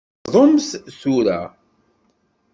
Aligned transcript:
Bdumt 0.25 0.69
tura! 0.99 1.39